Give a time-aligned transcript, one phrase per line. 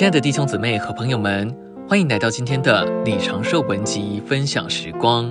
[0.00, 1.54] 亲爱的弟兄姊妹和朋友们，
[1.86, 5.30] 欢迎来到今天的李长寿文集分享时光。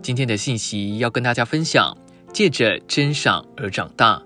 [0.00, 1.94] 今天的信息要跟大家分享，
[2.32, 4.22] 借着珍赏而长大。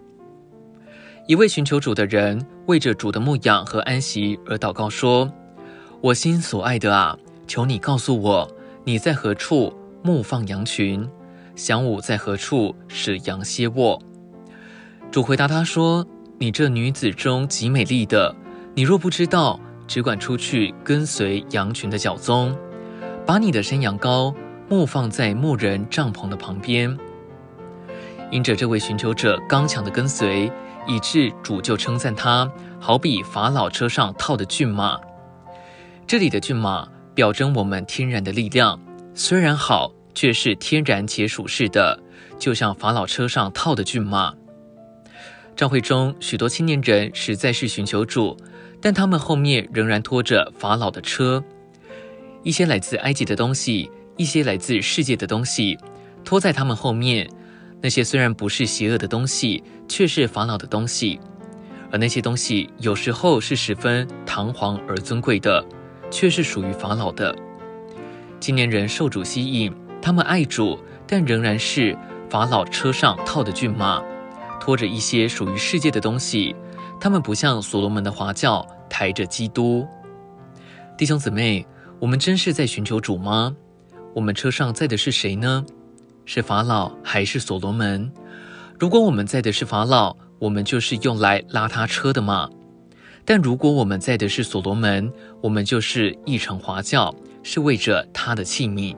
[1.26, 5.28] 一位寻求主的人为着主的牧养和安息而祷告说
[6.00, 8.48] ：“我心所爱的啊，求你告诉我，
[8.84, 11.04] 你在何处牧放羊群？
[11.56, 14.00] 晌午在何处使羊歇卧？”
[15.10, 16.06] 主回答他说
[16.38, 18.32] ：“你这女子中极美丽的，
[18.78, 22.56] 你若不知道，只管出去跟随羊群的脚踪，
[23.26, 24.32] 把你的山羊羔
[24.68, 26.96] 牧放在牧人帐篷的旁边。”
[28.30, 30.48] 因着这位寻求者刚强的跟随。
[30.86, 34.98] 以致主就称赞他，好比法老车上套的骏马。
[36.06, 38.80] 这里的骏马表征我们天然的力量，
[39.12, 42.00] 虽然好，却是天然且属世的，
[42.38, 44.32] 就像法老车上套的骏马。
[45.56, 48.34] 教会中许多青年人实在是寻求主，
[48.80, 51.42] 但他们后面仍然拖着法老的车，
[52.42, 55.78] 一些来自埃及的东西，一些来自世界的东西，
[56.24, 57.28] 拖在他们后面。
[57.80, 61.18] 那些虽然不是邪恶的东西，却是法老的东西；
[61.92, 65.64] 而那些东西有时候是十分堂皇而尊贵的，
[66.10, 67.34] 却是属于法老的。
[68.40, 69.72] 青年人受主吸引，
[70.02, 71.96] 他们爱主，但仍然是
[72.28, 74.02] 法老车上套的骏马，
[74.60, 76.54] 拖着一些属于世界的东西。
[77.00, 79.86] 他们不像所罗门的华轿，抬着基督。
[80.96, 81.66] 弟兄姊妹，
[82.00, 83.54] 我们真是在寻求主吗？
[84.14, 85.64] 我们车上载的是谁呢？
[86.24, 88.10] 是法老还是所罗门？
[88.78, 92.50] 如果我们载的是法老，我们就是用来拉他车的嘛。
[93.24, 98.96] 但如果我们载的是所罗门，我们就是一乘华轿，是为着他的器皿。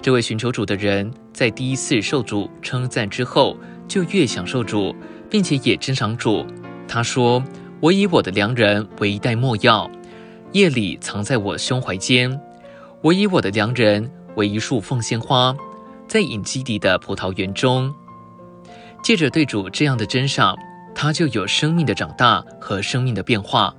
[0.00, 3.56] 这位寻求主的人，在第一次受主称赞之后，
[3.88, 4.94] 就越享受主，
[5.28, 6.46] 并且也珍赏主。
[6.92, 7.40] 他说
[7.78, 9.88] ：“我以我的良人为一袋墨药，
[10.50, 12.40] 夜里藏在我胸怀间。
[13.00, 15.54] 我以我的良人为一束凤仙花。”
[16.08, 17.94] 在隐基底的葡萄园中，
[19.04, 20.56] 借着对主这样的真赏，
[20.92, 23.72] 他就有生命的长大和生命的变化。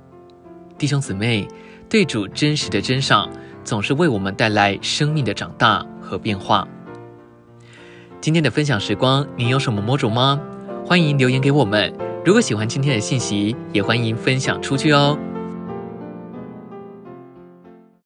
[0.78, 1.46] 弟兄姊妹，
[1.90, 3.28] 对主真实的真赏，
[3.62, 6.66] 总是为我们带来生命的长大和变化。
[8.22, 10.40] 今天的分享时光，你有什么摸着吗？
[10.86, 11.92] 欢迎留言给我们。
[12.24, 15.18] 如果喜欢今天的信息，也欢迎分享出去哦。